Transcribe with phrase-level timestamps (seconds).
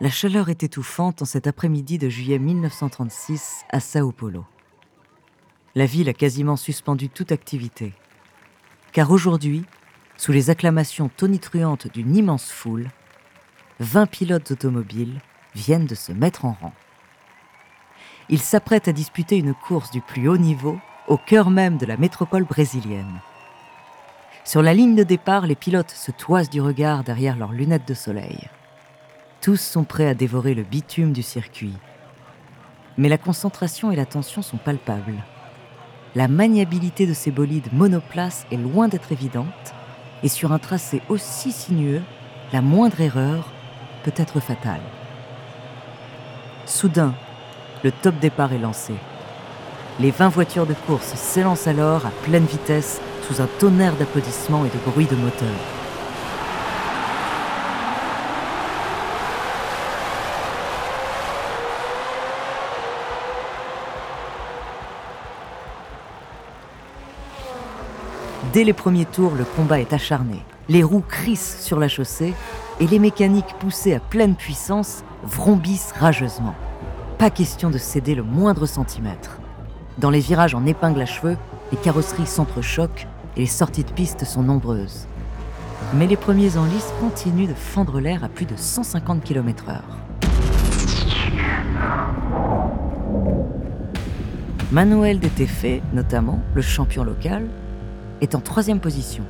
[0.00, 4.44] La chaleur est étouffante en cet après-midi de juillet 1936 à Sao Paulo.
[5.74, 7.94] La ville a quasiment suspendu toute activité.
[8.92, 9.64] Car aujourd'hui,
[10.16, 12.86] sous les acclamations tonitruantes d'une immense foule,
[13.80, 15.20] 20 pilotes automobiles
[15.56, 16.74] viennent de se mettre en rang.
[18.28, 21.96] Ils s'apprêtent à disputer une course du plus haut niveau au cœur même de la
[21.96, 23.20] métropole brésilienne.
[24.44, 27.94] Sur la ligne de départ, les pilotes se toisent du regard derrière leurs lunettes de
[27.94, 28.48] soleil.
[29.40, 31.74] Tous sont prêts à dévorer le bitume du circuit.
[32.96, 35.22] Mais la concentration et la tension sont palpables.
[36.16, 39.46] La maniabilité de ces bolides monoplaces est loin d'être évidente,
[40.24, 42.02] et sur un tracé aussi sinueux,
[42.52, 43.52] la moindre erreur
[44.02, 44.80] peut être fatale.
[46.66, 47.14] Soudain,
[47.84, 48.94] le top départ est lancé.
[50.00, 54.68] Les 20 voitures de course s'élancent alors à pleine vitesse sous un tonnerre d'applaudissements et
[54.68, 55.77] de bruits de moteur.
[68.52, 70.42] Dès les premiers tours, le combat est acharné.
[70.70, 72.32] Les roues crissent sur la chaussée
[72.80, 76.54] et les mécaniques poussées à pleine puissance vrombissent rageusement.
[77.18, 79.38] Pas question de céder le moindre centimètre.
[79.98, 81.36] Dans les virages en épingle à cheveux,
[81.72, 83.06] les carrosseries s'entrechoquent
[83.36, 85.06] et les sorties de piste sont nombreuses.
[85.94, 89.82] Mais les premiers en lice continuent de fendre l'air à plus de 150 km/h.
[94.72, 97.48] Manuel Detefe, notamment, le champion local,
[98.20, 99.24] est en troisième position.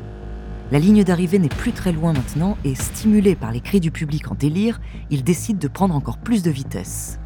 [0.71, 4.31] La ligne d'arrivée n'est plus très loin maintenant et, stimulé par les cris du public
[4.31, 7.19] en délire, il décide de prendre encore plus de vitesse.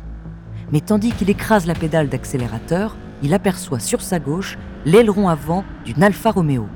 [0.71, 6.03] Mais tandis qu'il écrase la pédale d'accélérateur, il aperçoit sur sa gauche l'aileron avant d'une
[6.03, 6.67] Alfa Romeo.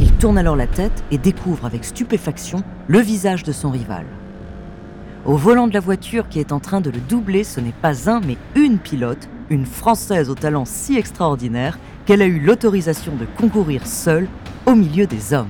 [0.00, 4.06] Il tourne alors la tête et découvre avec stupéfaction le visage de son rival.
[5.24, 8.10] Au volant de la voiture qui est en train de le doubler, ce n'est pas
[8.10, 13.24] un mais une pilote, une Française au talent si extraordinaire qu'elle a eu l'autorisation de
[13.24, 14.28] concourir seule
[14.66, 15.48] au milieu des hommes.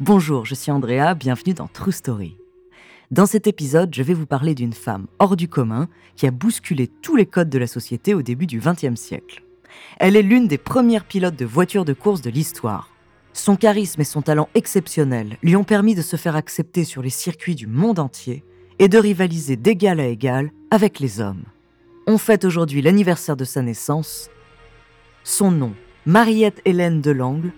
[0.00, 2.36] Bonjour, je suis Andrea, bienvenue dans True Story.
[3.12, 6.88] Dans cet épisode, je vais vous parler d'une femme hors du commun qui a bousculé
[6.88, 9.44] tous les codes de la société au début du XXe siècle.
[9.98, 12.91] Elle est l'une des premières pilotes de voitures de course de l'histoire.
[13.32, 17.10] Son charisme et son talent exceptionnel lui ont permis de se faire accepter sur les
[17.10, 18.44] circuits du monde entier
[18.78, 21.44] et de rivaliser d'égal à égal avec les hommes.
[22.06, 24.28] On fête aujourd'hui l'anniversaire de sa naissance.
[25.24, 27.52] Son nom, Mariette Hélène Delangle,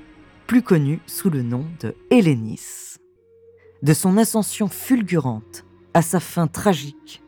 [0.47, 2.97] plus connue sous le nom de Hélénis.
[3.83, 5.65] De son ascension fulgurante
[5.95, 7.23] à sa fin tragique,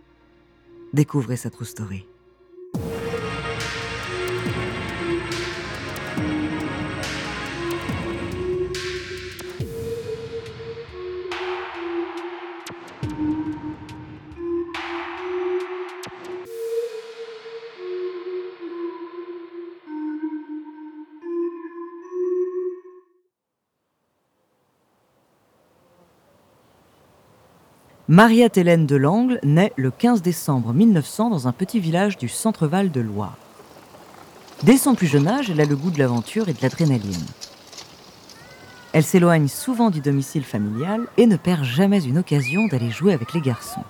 [0.93, 2.07] découvrez sa true story.
[28.09, 33.01] Mariette Hélène Delangle naît le 15 décembre 1900 dans un petit village du centre-val de
[33.01, 33.37] Loire.
[34.63, 37.27] Dès son plus jeune âge, elle a le goût de l'aventure et de l'adrénaline.
[38.93, 43.33] Elle s'éloigne souvent du domicile familial et ne perd jamais une occasion d'aller jouer avec
[43.33, 43.83] les garçons.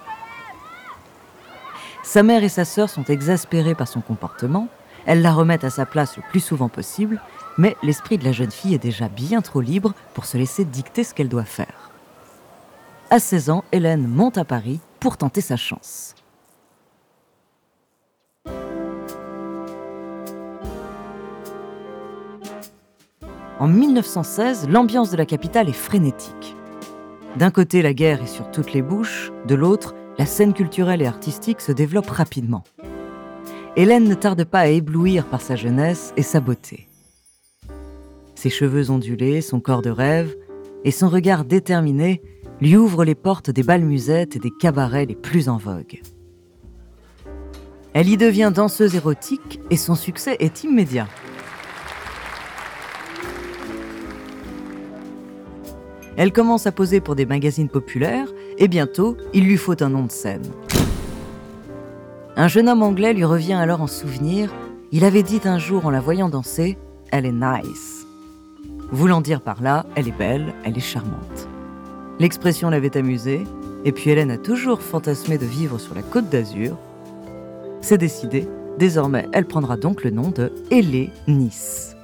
[2.03, 4.69] Sa mère et sa sœur sont exaspérées par son comportement,
[5.05, 7.21] elles la remettent à sa place le plus souvent possible,
[7.59, 11.05] Mais l'esprit de la jeune fille est déjà bien trop libre pour se laisser dicter
[11.05, 11.76] ce qu'elle doit faire.
[13.09, 16.17] À 16 ans, Hélène monte à Paris pour tenter sa chance.
[23.61, 26.57] En 1916, l'ambiance de la capitale est frénétique.
[27.37, 31.07] D'un côté, la guerre est sur toutes les bouches, de l'autre, la scène culturelle et
[31.07, 32.65] artistique se développe rapidement.
[33.77, 36.89] Hélène ne tarde pas à éblouir par sa jeunesse et sa beauté.
[38.35, 40.35] Ses cheveux ondulés, son corps de rêve
[40.83, 42.21] et son regard déterminé
[42.61, 46.01] lui ouvrent les portes des bals musettes et des cabarets les plus en vogue.
[47.93, 51.09] Elle y devient danseuse érotique et son succès est immédiat.
[56.17, 60.05] Elle commence à poser pour des magazines populaires et bientôt, il lui faut un nom
[60.05, 60.51] de scène.
[62.37, 64.53] Un jeune homme anglais lui revient alors en souvenir.
[64.93, 66.79] Il avait dit un jour en la voyant danser
[67.11, 68.07] Elle est nice.
[68.93, 71.46] Voulant dire par là Elle est belle, elle est charmante.
[72.19, 73.45] L'expression l'avait amusée,
[73.85, 76.79] et puis Hélène a toujours fantasmé de vivre sur la côte d'Azur.
[77.83, 78.49] C'est décidé,
[78.79, 81.95] désormais elle prendra donc le nom de Hélé Nice.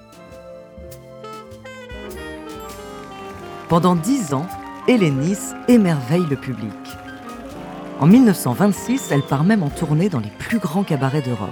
[3.71, 4.47] Pendant dix ans,
[4.87, 6.73] Hélénis émerveille le public.
[8.01, 11.51] En 1926, elle part même en tournée dans les plus grands cabarets d'Europe.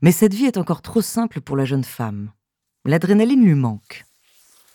[0.00, 2.30] Mais cette vie est encore trop simple pour la jeune femme.
[2.84, 4.04] L'adrénaline lui manque.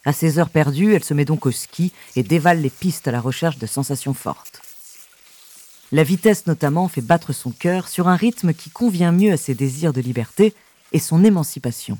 [0.06, 3.12] À ses heures perdues, elle se met donc au ski et dévale les pistes à
[3.12, 4.62] la recherche de sensations fortes.
[5.92, 9.56] La vitesse notamment fait battre son cœur sur un rythme qui convient mieux à ses
[9.56, 10.54] désirs de liberté
[10.92, 11.98] et son émancipation.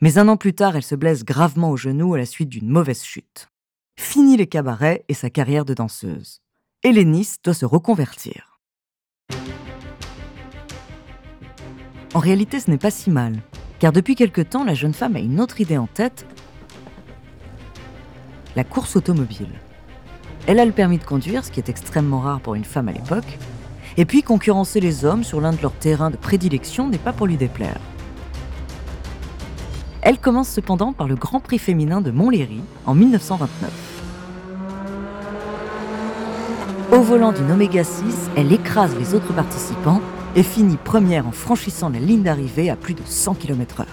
[0.00, 2.68] Mais un an plus tard, elle se blesse gravement au genou à la suite d'une
[2.68, 3.48] mauvaise chute.
[3.98, 6.42] Fini les cabarets et sa carrière de danseuse.
[6.82, 8.55] Hélénis doit se reconvertir.
[12.16, 13.34] En réalité, ce n'est pas si mal,
[13.78, 16.24] car depuis quelque temps, la jeune femme a une autre idée en tête,
[18.56, 19.50] la course automobile.
[20.46, 22.92] Elle a le permis de conduire, ce qui est extrêmement rare pour une femme à
[22.92, 23.38] l'époque,
[23.98, 27.26] et puis concurrencer les hommes sur l'un de leurs terrains de prédilection n'est pas pour
[27.26, 27.76] lui déplaire.
[30.00, 33.70] Elle commence cependant par le Grand Prix féminin de Montlhéry en 1929.
[36.92, 40.00] Au volant d'une Oméga 6, elle écrase les autres participants
[40.36, 43.86] et finit première en franchissant la ligne d'arrivée à plus de 100 km/h.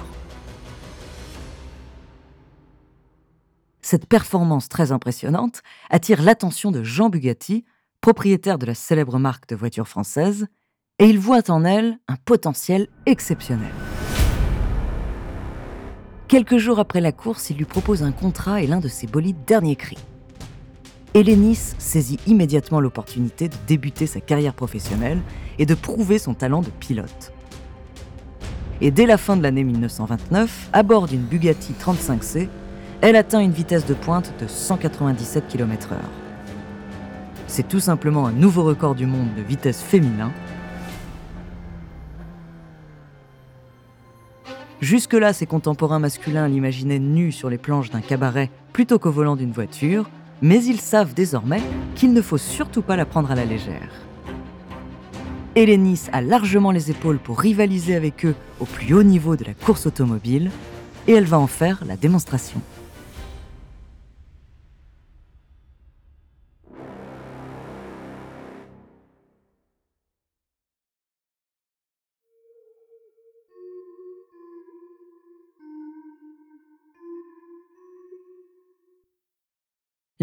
[3.81, 7.63] Cette performance très impressionnante attire l'attention de Jean Bugatti,
[8.01, 10.47] propriétaire de la célèbre marque de voitures françaises,
[10.99, 13.71] et il voit en elle un potentiel exceptionnel.
[16.27, 19.45] Quelques jours après la course, il lui propose un contrat et l'un de ses bolides
[19.45, 19.97] dernier cri.
[21.15, 25.21] Hélénis saisit immédiatement l'opportunité de débuter sa carrière professionnelle
[25.59, 27.31] et de prouver son talent de pilote.
[28.81, 32.47] Et dès la fin de l'année 1929, à bord d'une Bugatti 35C,
[33.01, 35.97] elle atteint une vitesse de pointe de 197 km/h.
[37.45, 40.31] C'est tout simplement un nouveau record du monde de vitesse féminin
[44.81, 49.53] Jusque-là, ses contemporains masculins l'imaginaient nu sur les planches d'un cabaret plutôt qu'au volant d'une
[49.53, 50.09] voiture,
[50.43, 51.61] mais ils savent désormais
[51.95, 53.89] qu'il ne faut surtout pas la prendre à la légère.
[55.55, 59.53] Hélénis a largement les épaules pour rivaliser avec eux au plus haut niveau de la
[59.53, 60.51] course automobile,
[61.07, 62.61] et elle va en faire la démonstration.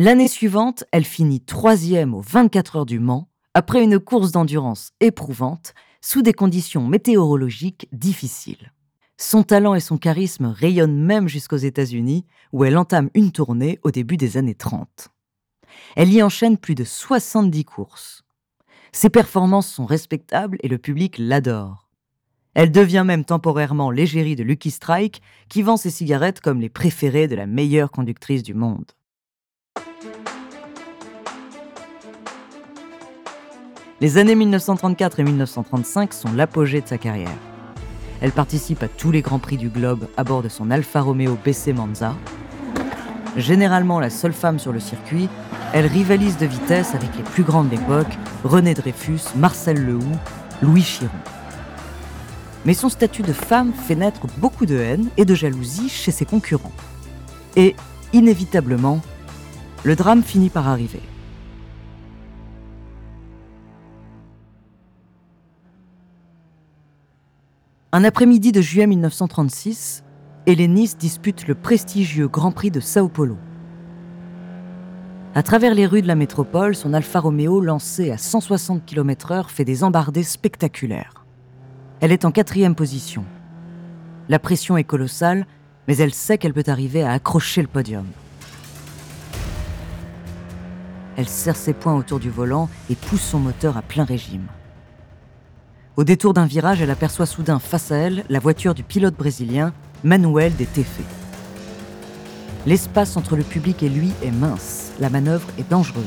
[0.03, 5.75] L'année suivante, elle finit troisième aux 24 heures du Mans, après une course d'endurance éprouvante,
[6.01, 8.73] sous des conditions météorologiques difficiles.
[9.19, 13.91] Son talent et son charisme rayonnent même jusqu'aux États-Unis, où elle entame une tournée au
[13.91, 15.11] début des années 30.
[15.97, 18.23] Elle y enchaîne plus de 70 courses.
[18.93, 21.91] Ses performances sont respectables et le public l'adore.
[22.55, 27.29] Elle devient même temporairement l'égérie de Lucky Strike, qui vend ses cigarettes comme les préférées
[27.29, 28.91] de la meilleure conductrice du monde.
[34.03, 37.37] Les années 1934 et 1935 sont l'apogée de sa carrière.
[38.23, 41.37] Elle participe à tous les grands prix du globe à bord de son Alfa Romeo
[41.45, 42.15] BC Monza.
[43.37, 45.29] Généralement la seule femme sur le circuit,
[45.75, 50.17] elle rivalise de vitesse avec les plus grandes d'époque, René Dreyfus, Marcel Lehoux,
[50.63, 51.11] Louis Chiron.
[52.65, 56.25] Mais son statut de femme fait naître beaucoup de haine et de jalousie chez ses
[56.25, 56.73] concurrents.
[57.55, 57.77] Et,
[58.15, 59.03] inévitablement,
[59.85, 61.03] le drame finit par arriver.
[67.93, 70.05] Un après-midi de juillet 1936,
[70.47, 73.37] Hélénis dispute le prestigieux Grand Prix de Sao Paulo.
[75.35, 79.65] À travers les rues de la métropole, son Alfa Romeo lancé à 160 km/h fait
[79.65, 81.25] des embardées spectaculaires.
[81.99, 83.25] Elle est en quatrième position.
[84.29, 85.45] La pression est colossale,
[85.89, 88.07] mais elle sait qu'elle peut arriver à accrocher le podium.
[91.17, 94.47] Elle serre ses poings autour du volant et pousse son moteur à plein régime.
[95.97, 99.73] Au détour d'un virage, elle aperçoit soudain face à elle la voiture du pilote brésilien
[100.05, 101.01] Manuel de Tefe.
[102.65, 106.05] L'espace entre le public et lui est mince, la manœuvre est dangereuse.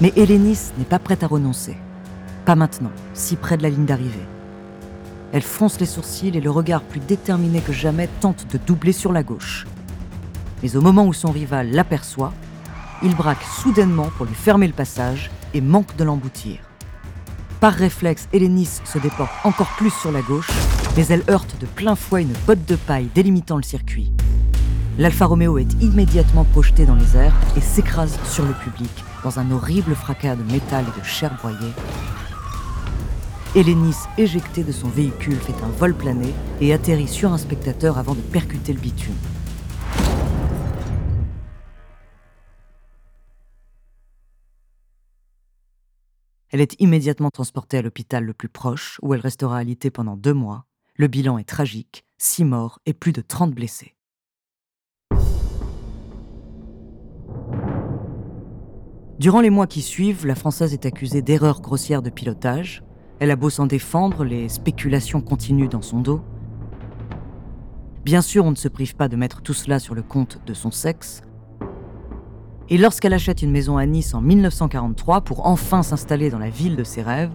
[0.00, 1.76] Mais Hélénis n'est pas prête à renoncer.
[2.44, 4.26] Pas maintenant, si près de la ligne d'arrivée.
[5.32, 9.12] Elle fronce les sourcils et le regard plus déterminé que jamais tente de doubler sur
[9.12, 9.66] la gauche.
[10.62, 12.32] Mais au moment où son rival l'aperçoit,
[13.02, 16.69] il braque soudainement pour lui fermer le passage et manque de l'emboutir.
[17.60, 20.48] Par réflexe, Hélénis se déporte encore plus sur la gauche,
[20.96, 24.10] mais elle heurte de plein fouet une botte de paille délimitant le circuit.
[24.96, 28.90] L'Alfa Romeo est immédiatement projeté dans les airs et s'écrase sur le public
[29.22, 31.72] dans un horrible fracas de métal et de chair broyée.
[33.54, 38.14] Hélénis, éjecté de son véhicule, fait un vol plané et atterrit sur un spectateur avant
[38.14, 39.12] de percuter le bitume.
[46.52, 50.34] Elle est immédiatement transportée à l'hôpital le plus proche, où elle restera alitée pendant deux
[50.34, 50.66] mois.
[50.96, 53.94] Le bilan est tragique, six morts et plus de 30 blessés.
[59.20, 62.82] Durant les mois qui suivent, la Française est accusée d'erreurs grossières de pilotage.
[63.20, 66.20] Elle a beau s'en défendre, les spéculations continuent dans son dos.
[68.04, 70.54] Bien sûr, on ne se prive pas de mettre tout cela sur le compte de
[70.54, 71.22] son sexe.
[72.72, 76.76] Et lorsqu'elle achète une maison à Nice en 1943 pour enfin s'installer dans la ville
[76.76, 77.32] de ses rêves,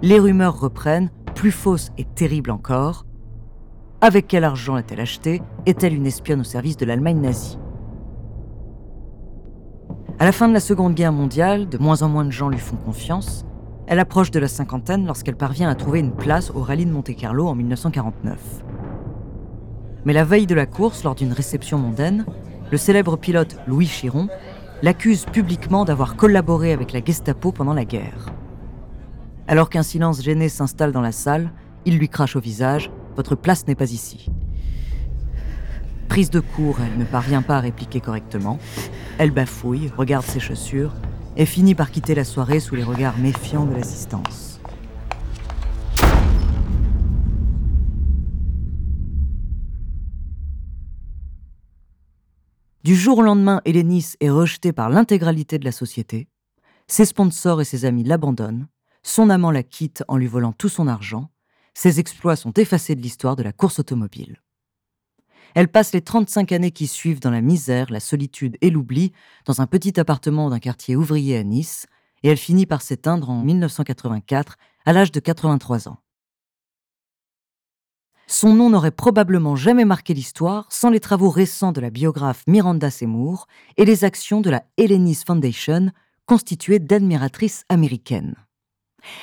[0.00, 3.04] les rumeurs reprennent, plus fausses et terribles encore.
[4.00, 5.42] Avec quel argent l'a-t-elle achetée?
[5.66, 7.58] Est-elle une espionne au service de l'Allemagne nazie?
[10.20, 12.58] À la fin de la Seconde Guerre mondiale, de moins en moins de gens lui
[12.58, 13.44] font confiance.
[13.88, 17.48] Elle approche de la cinquantaine lorsqu'elle parvient à trouver une place au rallye de Monte-Carlo
[17.48, 18.38] en 1949.
[20.04, 22.24] Mais la veille de la course, lors d'une réception mondaine,
[22.70, 24.28] le célèbre pilote Louis Chiron
[24.82, 28.32] l'accuse publiquement d'avoir collaboré avec la Gestapo pendant la guerre.
[29.48, 31.50] Alors qu'un silence gêné s'installe dans la salle,
[31.84, 34.26] il lui crache au visage Votre place n'est pas ici.
[36.08, 38.58] Prise de court, elle ne parvient pas à répliquer correctement.
[39.18, 40.92] Elle bafouille, regarde ses chaussures
[41.36, 44.55] et finit par quitter la soirée sous les regards méfiants de l'assistance.
[52.86, 56.28] Du jour au lendemain, Hélénis est rejetée par l'intégralité de la société.
[56.86, 58.68] Ses sponsors et ses amis l'abandonnent.
[59.02, 61.28] Son amant la quitte en lui volant tout son argent.
[61.74, 64.40] Ses exploits sont effacés de l'histoire de la course automobile.
[65.56, 69.10] Elle passe les 35 années qui suivent dans la misère, la solitude et l'oubli,
[69.46, 71.88] dans un petit appartement d'un quartier ouvrier à Nice,
[72.22, 75.98] et elle finit par s'éteindre en 1984, à l'âge de 83 ans.
[78.28, 82.90] Son nom n'aurait probablement jamais marqué l'histoire sans les travaux récents de la biographe Miranda
[82.90, 85.92] Seymour et les actions de la Hellenis Foundation,
[86.26, 88.34] constituée d'admiratrices américaines.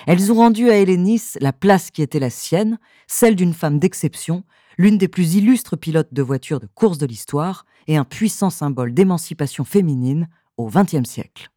[0.07, 4.45] Elles ont rendu à Hellenis la place qui était la sienne, celle d'une femme d'exception,
[4.77, 8.93] l'une des plus illustres pilotes de voitures de course de l'histoire et un puissant symbole
[8.93, 11.50] d'émancipation féminine au XXe siècle.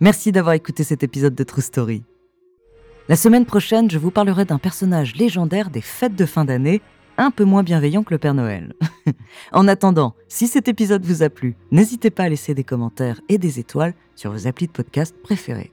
[0.00, 2.04] Merci d'avoir écouté cet épisode de True Story.
[3.08, 6.82] La semaine prochaine, je vous parlerai d'un personnage légendaire des fêtes de fin d'année,
[7.16, 8.74] un peu moins bienveillant que le Père Noël.
[9.52, 13.38] en attendant, si cet épisode vous a plu, n'hésitez pas à laisser des commentaires et
[13.38, 15.72] des étoiles sur vos applis de podcast préférés.